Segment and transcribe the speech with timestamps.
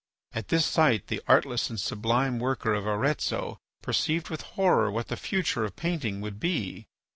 [0.33, 5.15] At this sight the artless and sublime worker of Arezzo perceived with horror what the
[5.15, 6.87] future of painting would be.